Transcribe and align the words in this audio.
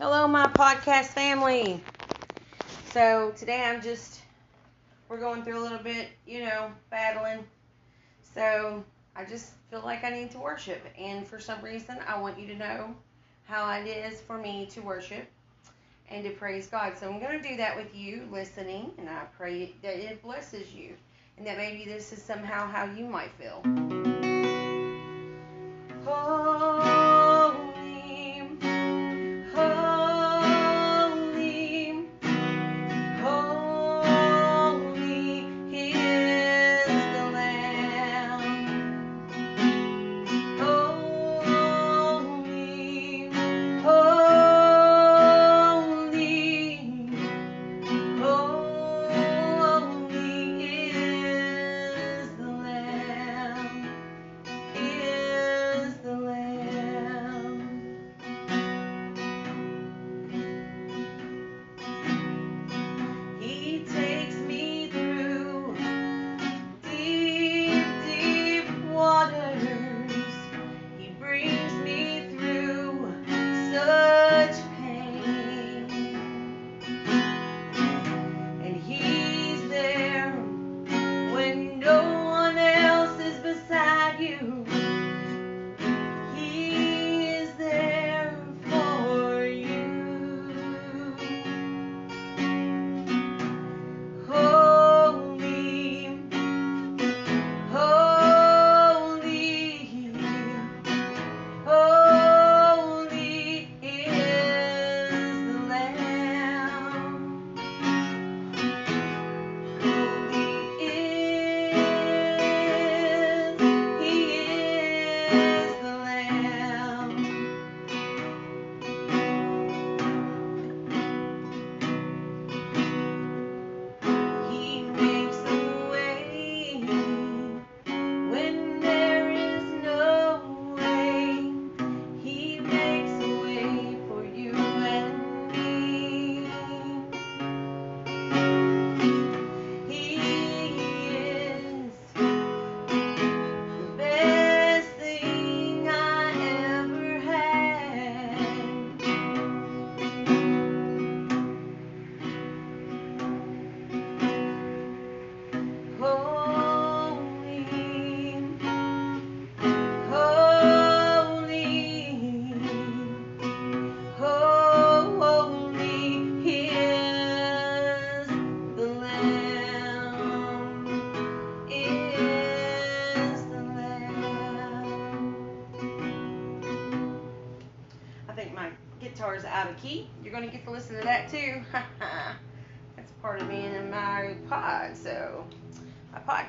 Hello, 0.00 0.26
my 0.26 0.48
podcast 0.48 1.04
family. 1.04 1.80
So 2.90 3.32
today 3.36 3.62
I'm 3.62 3.80
just, 3.80 4.22
we're 5.08 5.20
going 5.20 5.44
through 5.44 5.60
a 5.60 5.62
little 5.62 5.78
bit, 5.78 6.08
you 6.26 6.40
know, 6.40 6.72
battling. 6.90 7.44
So 8.34 8.82
I 9.14 9.24
just 9.24 9.52
feel 9.70 9.82
like 9.84 10.02
I 10.02 10.10
need 10.10 10.32
to 10.32 10.38
worship. 10.38 10.82
And 10.98 11.24
for 11.24 11.38
some 11.38 11.62
reason, 11.62 11.96
I 12.08 12.18
want 12.18 12.40
you 12.40 12.48
to 12.48 12.56
know 12.56 12.96
how 13.44 13.70
it 13.70 13.86
is 13.86 14.20
for 14.20 14.36
me 14.36 14.66
to 14.72 14.80
worship 14.80 15.28
and 16.10 16.24
to 16.24 16.30
praise 16.30 16.66
God. 16.66 16.98
So 16.98 17.08
I'm 17.08 17.20
going 17.20 17.40
to 17.40 17.48
do 17.48 17.56
that 17.58 17.76
with 17.76 17.94
you 17.94 18.26
listening, 18.32 18.90
and 18.98 19.08
I 19.08 19.26
pray 19.38 19.76
that 19.82 19.94
it 19.94 20.20
blesses 20.24 20.74
you 20.74 20.96
and 21.38 21.46
that 21.46 21.56
maybe 21.56 21.84
this 21.84 22.12
is 22.12 22.20
somehow 22.20 22.66
how 22.66 22.84
you 22.84 23.06
might 23.06 23.30
feel. 23.38 23.62
Holy, 26.04 26.43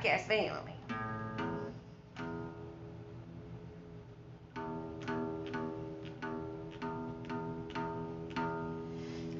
podcast 0.06 0.22
family. 0.22 0.72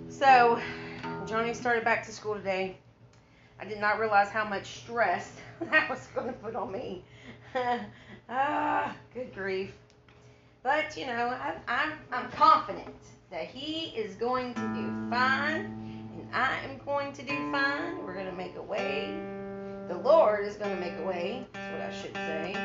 So, 0.10 0.60
Johnny 1.26 1.54
started 1.54 1.84
back 1.84 2.06
to 2.06 2.12
school 2.12 2.36
today. 2.36 2.78
I 3.60 3.66
did 3.66 3.80
not 3.80 4.00
realize 4.00 4.30
how 4.30 4.46
much 4.46 4.66
stress 4.84 5.32
that 5.72 5.90
was 5.90 6.08
going 6.16 6.28
to 6.28 6.34
put 6.34 6.56
on 6.56 6.72
me. 6.72 7.04
ah, 8.30 8.96
good 9.14 9.34
grief. 9.34 9.72
But, 10.64 10.98
you 10.98 11.06
know, 11.06 11.28
I, 11.28 11.56
I'm, 11.68 11.94
I'm 12.12 12.32
confident 12.32 12.96
that 13.30 13.46
he 13.46 13.96
is 13.96 14.16
going 14.16 14.54
to 14.56 14.62
do 14.62 15.10
fine, 15.12 15.66
and 16.16 16.28
I 16.34 16.58
am 16.64 16.80
going 16.86 17.14
to 17.14 17.22
do 17.22 17.52
fine. 17.52 18.04
We're 18.04 18.16
going 18.16 18.26
to 18.26 18.32
make 18.32 18.56
a 18.56 18.64
way. 18.64 19.25
The 19.88 19.98
Lord 19.98 20.48
is 20.48 20.56
going 20.56 20.72
to 20.72 20.82
make 20.82 20.98
a 20.98 21.04
way. 21.04 21.46
That's 21.54 21.72
what 21.72 21.82
I 21.82 21.94
should 22.02 22.16
say. 22.16 22.56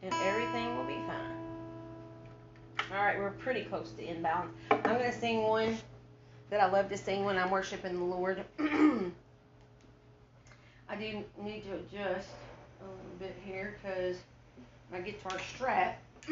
And 0.00 0.14
everything 0.22 0.76
will 0.76 0.84
be 0.84 0.94
fine. 1.08 1.34
All 2.92 3.04
right, 3.04 3.18
we're 3.18 3.30
pretty 3.30 3.64
close 3.64 3.90
to 3.98 4.08
inbound. 4.08 4.50
I'm 4.70 4.80
going 4.82 5.10
to 5.10 5.12
sing 5.12 5.42
one 5.42 5.76
that 6.50 6.60
I 6.60 6.70
love 6.70 6.88
to 6.90 6.96
sing 6.96 7.24
when 7.24 7.36
I'm 7.36 7.50
worshiping 7.50 7.98
the 7.98 8.04
Lord. 8.04 8.44
I 8.60 9.10
do 10.96 11.24
need 11.42 11.64
to 11.64 11.74
adjust 11.74 12.28
a 12.80 12.84
little 12.84 13.18
bit 13.18 13.36
here 13.44 13.76
because 13.82 14.16
my 14.92 15.00
guitar 15.00 15.38
strap 15.54 16.00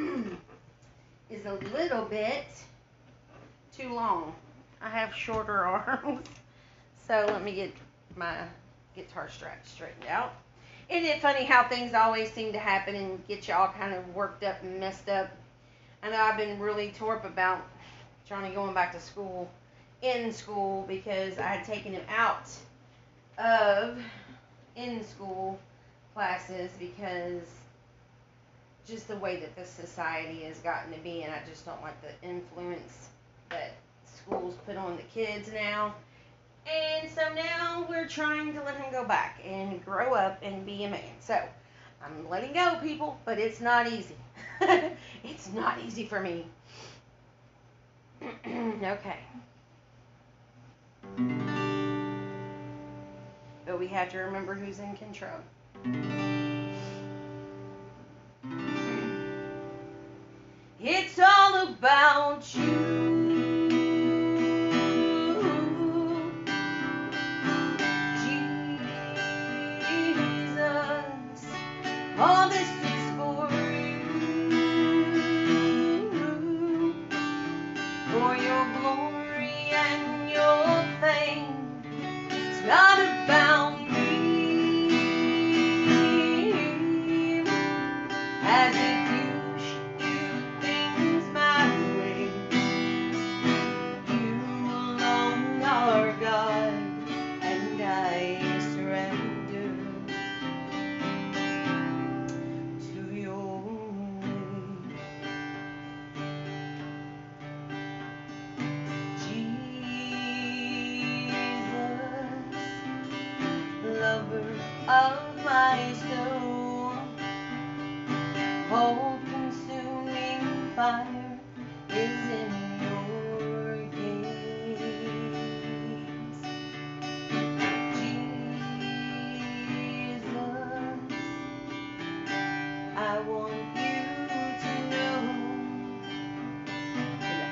is 1.31 1.47
a 1.47 1.55
little 1.75 2.05
bit 2.05 2.47
too 3.77 3.93
long. 3.93 4.35
I 4.81 4.89
have 4.89 5.15
shorter 5.15 5.65
arms. 5.67 6.27
So 7.07 7.25
let 7.27 7.43
me 7.43 7.55
get 7.55 7.73
my 8.17 8.37
guitar 8.95 9.29
strap 9.29 9.67
straightened 9.67 10.07
out. 10.09 10.33
Isn't 10.89 11.05
it 11.05 11.21
funny 11.21 11.45
how 11.45 11.69
things 11.69 11.95
always 11.95 12.33
seem 12.33 12.53
to 12.53 12.59
happen 12.59 12.95
and 12.95 13.27
get 13.27 13.49
you 13.49 13.55
all 13.55 13.69
kind 13.69 13.93
of 13.93 14.15
worked 14.15 14.45
up 14.45 14.63
and 14.63 14.79
messed 14.79 15.09
up? 15.09 15.29
I 16.03 16.11
know 16.11 16.17
I've 16.17 16.37
been 16.37 16.61
really 16.61 16.93
torp 16.93 17.25
about 17.25 17.67
Johnny 18.29 18.51
going 18.51 18.75
back 18.75 18.93
to 18.93 19.01
school, 19.01 19.51
in 20.03 20.33
school, 20.33 20.85
because 20.87 21.39
I 21.39 21.43
had 21.43 21.65
taken 21.65 21.93
him 21.93 22.05
out 22.09 22.49
of 23.39 23.99
in 24.77 25.05
school 25.05 25.59
classes 26.17 26.71
because 26.79 27.43
just 28.89 29.07
the 29.07 29.17
way 29.17 29.37
that 29.37 29.55
this 29.55 29.69
society 29.69 30.45
has 30.45 30.59
gotten 30.61 30.91
to 30.93 30.99
be, 31.01 31.23
and 31.25 31.33
I 31.33 31.43
just 31.47 31.67
don't 31.67 31.83
like 31.83 31.97
the 32.01 32.27
influence 32.27 33.11
that 33.51 33.75
schools 34.07 34.55
put 34.65 34.77
on 34.77 34.97
the 34.97 35.03
kids 35.03 35.53
now. 35.53 35.95
And 36.67 37.11
so 37.11 37.21
now 37.35 37.87
we're 37.89 38.09
trying 38.09 38.55
to 38.55 38.63
let 38.63 38.77
him 38.77 38.91
go 38.91 39.05
back 39.05 39.41
and 39.45 39.85
grow 39.85 40.15
up 40.15 40.39
and 40.43 40.65
be 40.65 40.85
a 40.85 40.89
man. 40.89 41.03
So 41.21 41.39
I'm 42.03 42.29
letting 42.31 42.55
go, 42.55 42.79
people, 42.83 43.21
but 43.27 43.39
it's 43.39 43.61
not 43.61 43.87
easy. 43.87 44.17
it's 45.23 45.53
not 45.53 45.79
easy 45.85 46.07
for 46.07 46.21
me. 46.21 46.47
okay. 48.47 49.19
But 53.67 53.79
we 53.79 53.89
have 53.89 54.09
to 54.13 54.19
remember 54.19 54.55
who's 54.55 54.79
in 54.79 54.97
control. 54.97 55.41
It's 60.81 61.19
all 61.19 61.69
about 61.69 62.55
you. 62.55 63.06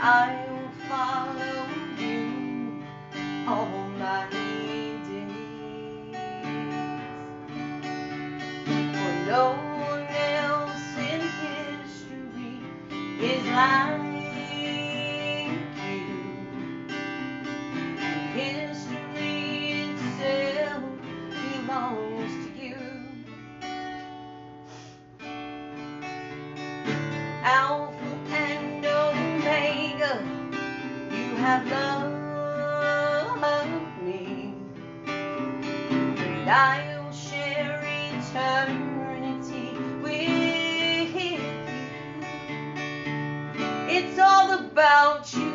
I 0.04 0.53
have 31.44 31.66
loved 33.30 34.02
me. 34.02 34.54
And 35.06 36.48
I 36.48 36.98
will 36.98 37.12
share 37.12 37.82
eternity 38.14 39.68
with 40.02 41.14
you. 41.22 41.38
It's 43.90 44.18
all 44.18 44.54
about 44.54 45.34
you. 45.34 45.53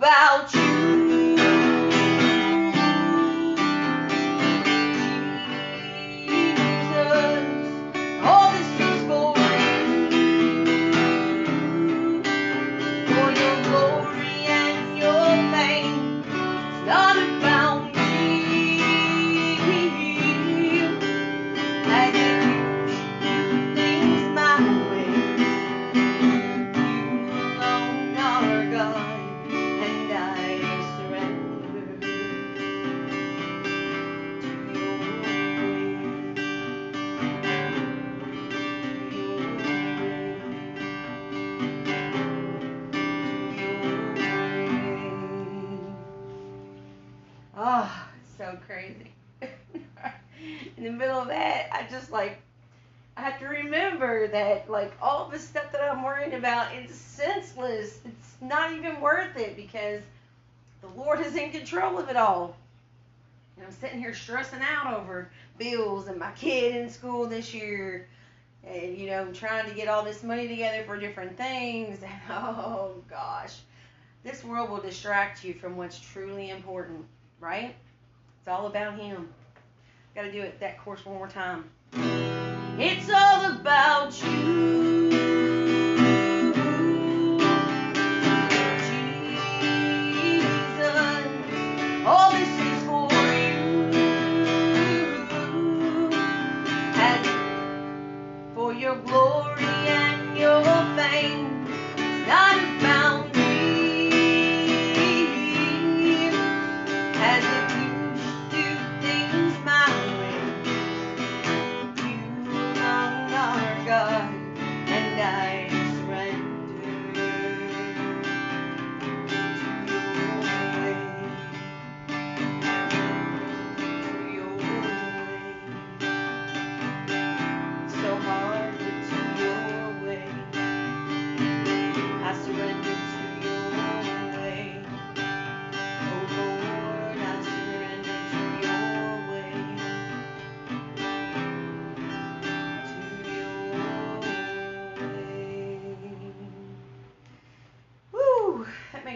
About 0.00 0.59
like, 54.70 54.92
all 55.00 55.28
the 55.28 55.38
stuff 55.38 55.72
that 55.72 55.82
I'm 55.82 56.02
worrying 56.02 56.34
about 56.34 56.74
is 56.74 56.94
senseless. 56.94 57.98
It's 58.04 58.34
not 58.40 58.72
even 58.72 59.00
worth 59.00 59.36
it 59.36 59.56
because 59.56 60.02
the 60.80 60.88
Lord 60.88 61.20
is 61.20 61.36
in 61.36 61.50
control 61.50 61.98
of 61.98 62.08
it 62.08 62.16
all. 62.16 62.56
And 63.56 63.66
I'm 63.66 63.72
sitting 63.72 63.98
here 63.98 64.14
stressing 64.14 64.60
out 64.62 64.94
over 64.94 65.30
bills 65.58 66.08
and 66.08 66.18
my 66.18 66.30
kid 66.32 66.76
in 66.76 66.88
school 66.88 67.26
this 67.26 67.52
year 67.52 68.08
and 68.66 68.96
you 68.96 69.06
know 69.08 69.30
trying 69.32 69.68
to 69.68 69.74
get 69.74 69.88
all 69.88 70.02
this 70.02 70.22
money 70.22 70.48
together 70.48 70.82
for 70.84 70.98
different 70.98 71.36
things. 71.36 71.98
Oh 72.30 72.94
gosh. 73.08 73.58
This 74.22 74.44
world 74.44 74.70
will 74.70 74.80
distract 74.80 75.44
you 75.44 75.54
from 75.54 75.76
what's 75.76 75.98
truly 75.98 76.50
important 76.50 77.04
right? 77.40 77.74
It's 78.38 78.48
all 78.48 78.66
about 78.66 78.98
him. 78.98 79.28
Got 80.14 80.22
to 80.22 80.32
do 80.32 80.42
it 80.42 80.60
that 80.60 80.78
course 80.78 81.04
one 81.04 81.16
more 81.16 81.28
time 81.28 81.64
it's 82.82 83.10
all 83.10 83.52
about 83.52 84.10
you. 84.24 84.30
Jesus, 90.30 91.26
all 92.06 92.32
this 92.32 92.48
is 92.48 92.84
for 92.86 93.12
you. 93.12 93.92
And 96.96 97.50
for 98.54 98.72
your 98.74 98.96
glory. 98.96 99.49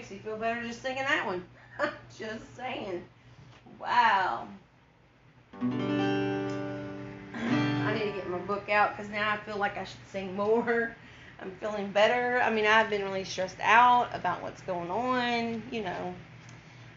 makes 0.05 0.13
you 0.13 0.31
feel 0.31 0.37
better 0.37 0.63
just 0.67 0.83
singing 0.83 1.05
that 1.05 1.25
one. 1.25 1.43
just 2.19 2.57
saying. 2.57 3.03
Wow. 3.81 4.47
I 5.63 5.65
need 7.95 8.05
to 8.05 8.13
get 8.13 8.29
my 8.29 8.37
book 8.39 8.69
out 8.69 8.95
because 8.95 9.11
now 9.11 9.31
I 9.33 9.39
feel 9.39 9.57
like 9.57 9.79
I 9.79 9.85
should 9.85 10.07
sing 10.13 10.37
more. 10.37 10.95
I'm 11.41 11.53
feeling 11.53 11.91
better. 11.91 12.39
I 12.43 12.51
mean, 12.51 12.67
I've 12.67 12.91
been 12.91 13.03
really 13.03 13.25
stressed 13.25 13.57
out 13.63 14.11
about 14.13 14.43
what's 14.43 14.61
going 14.63 14.91
on, 14.91 15.63
you 15.71 15.83
know, 15.83 16.15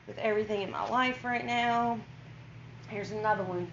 with 0.05 0.17
everything 0.17 0.61
in 0.61 0.69
my 0.69 0.85
life 0.89 1.23
right 1.23 1.45
now. 1.45 1.97
Here's 2.89 3.11
another 3.11 3.43
one. 3.43 3.71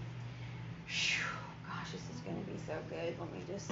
Whew, 0.86 1.24
gosh, 1.68 1.90
this 1.90 2.02
is 2.14 2.20
going 2.20 2.38
to 2.44 2.50
be 2.50 2.56
so 2.66 2.76
good. 2.88 3.16
Let 3.18 3.32
me 3.32 3.40
just. 3.48 3.70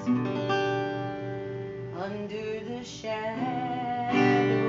Under 1.95 2.61
the 2.65 2.85
shadow. 2.85 4.62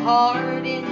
heart 0.00 0.66
in 0.66 0.89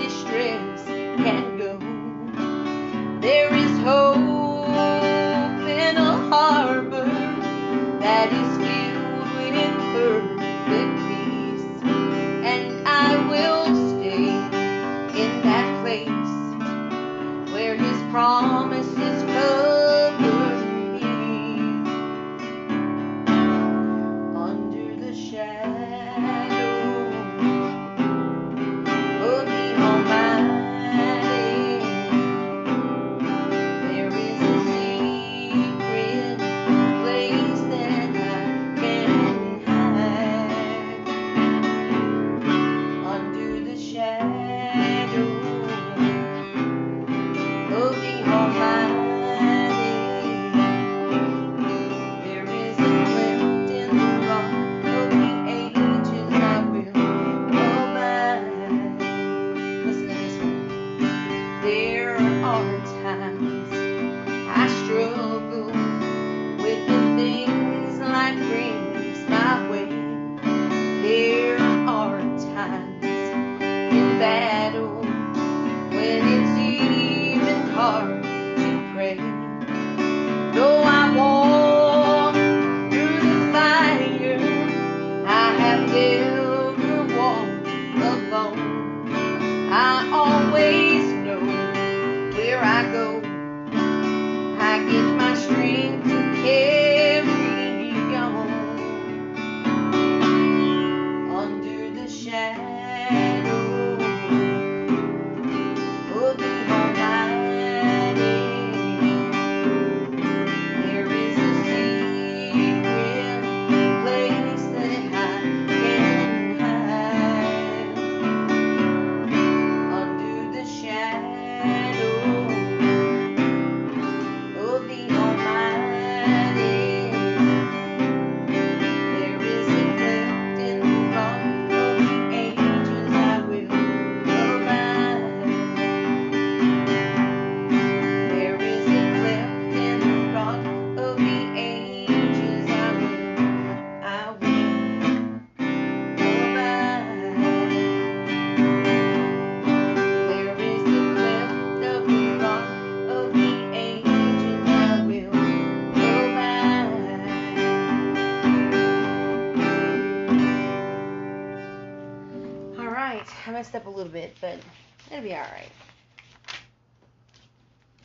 It'll 165.19 165.31
be 165.31 165.35
alright. 165.35 165.73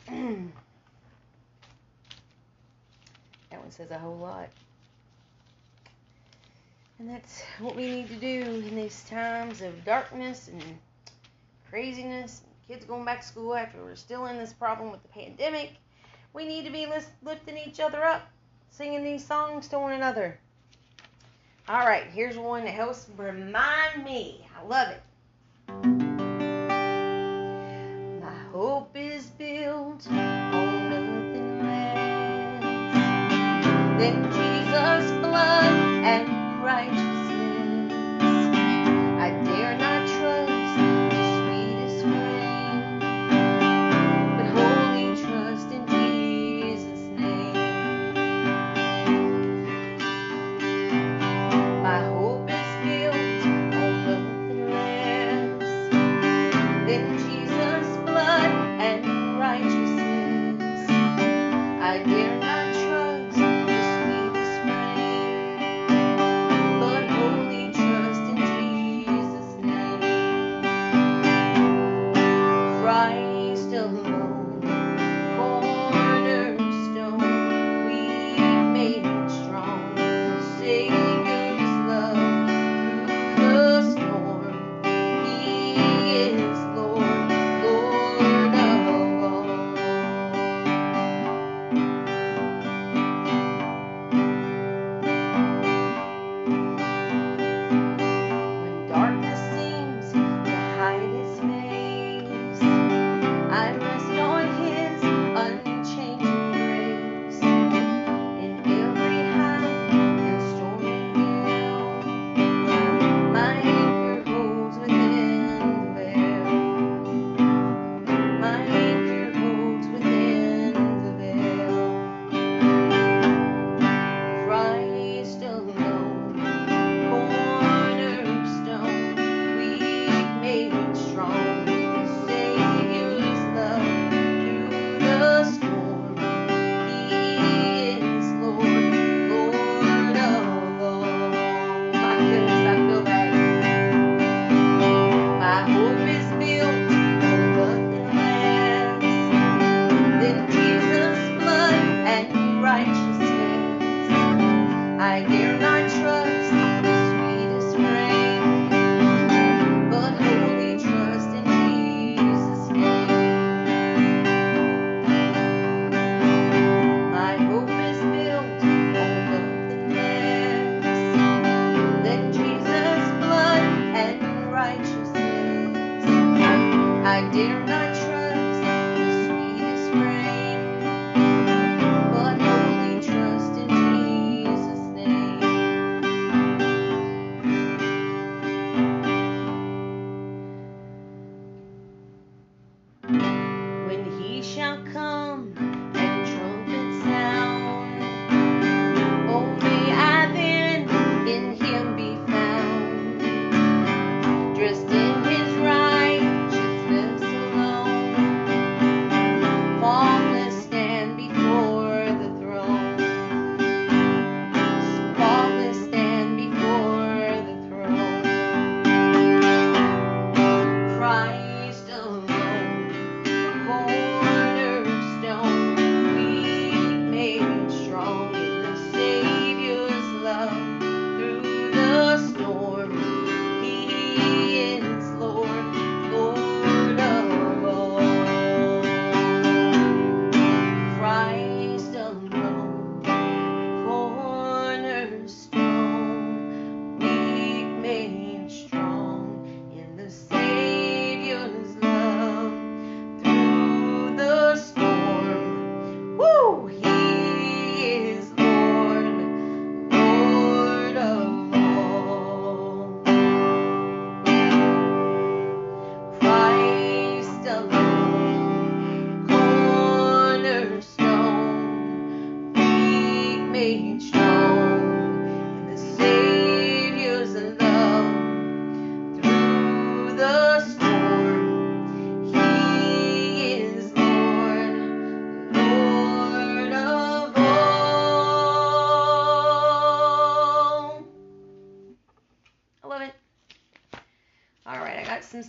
that 3.50 3.60
one 3.60 3.70
says 3.70 3.92
a 3.92 3.98
whole 3.98 4.16
lot. 4.16 4.48
And 6.98 7.08
that's 7.08 7.44
what 7.60 7.76
we 7.76 7.86
need 7.86 8.08
to 8.08 8.16
do 8.16 8.64
in 8.66 8.74
these 8.74 9.04
times 9.04 9.62
of 9.62 9.84
darkness 9.84 10.48
and 10.48 10.60
craziness. 11.70 12.42
Kids 12.66 12.84
going 12.84 13.04
back 13.04 13.20
to 13.20 13.26
school 13.28 13.54
after 13.54 13.78
we're 13.80 13.94
still 13.94 14.26
in 14.26 14.36
this 14.36 14.52
problem 14.52 14.90
with 14.90 15.04
the 15.04 15.08
pandemic. 15.10 15.74
We 16.32 16.44
need 16.44 16.64
to 16.64 16.72
be 16.72 16.88
lifting 17.22 17.58
each 17.58 17.78
other 17.78 18.02
up, 18.02 18.22
singing 18.70 19.04
these 19.04 19.24
songs 19.24 19.68
to 19.68 19.78
one 19.78 19.92
another. 19.92 20.36
All 21.68 21.86
right, 21.86 22.08
here's 22.12 22.36
one 22.36 22.64
that 22.64 22.74
helps 22.74 23.06
remind 23.16 24.02
me. 24.02 24.48
I 24.58 24.66
love 24.66 24.88
it. 24.88 26.03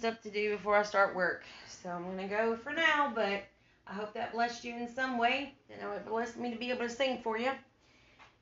Stuff 0.06 0.22
to 0.22 0.30
do 0.30 0.56
before 0.56 0.76
I 0.76 0.84
start 0.84 1.16
work. 1.16 1.46
So 1.68 1.90
I'm 1.90 2.04
going 2.04 2.18
to 2.18 2.28
go 2.28 2.56
for 2.56 2.72
now, 2.72 3.12
but 3.16 3.44
I 3.88 3.94
hope 3.94 4.14
that 4.14 4.34
blessed 4.34 4.64
you 4.64 4.76
in 4.76 4.88
some 4.88 5.18
way. 5.18 5.56
You 5.68 5.78
know, 5.82 5.94
it 5.94 6.06
blessed 6.06 6.38
me 6.38 6.52
to 6.52 6.58
be 6.60 6.70
able 6.70 6.82
to 6.82 6.90
sing 6.90 7.22
for 7.24 7.40
you. 7.40 7.50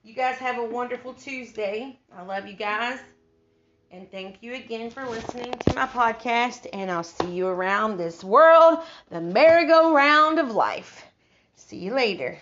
You 0.04 0.13
guys 0.13 0.36
have 0.39 0.58
a 0.58 0.65
wonderful 0.65 1.13
Tuesday. 1.13 1.97
I 2.13 2.23
love 2.23 2.47
you 2.47 2.54
guys. 2.54 2.99
And 3.91 4.12
thank 4.12 4.43
you 4.43 4.56
again 4.56 4.91
for 4.91 5.06
listening 5.06 5.54
to 5.54 5.76
my 5.76 5.88
podcast. 5.88 6.67
And 6.73 6.91
I'll 6.91 7.02
see 7.02 7.32
you 7.32 7.47
around 7.47 7.95
this 7.95 8.26
world, 8.26 8.80
the 9.10 9.21
merry-go-round 9.21 10.39
of 10.39 10.52
life. 10.52 11.06
See 11.56 11.78
you 11.78 11.93
later. 11.93 12.39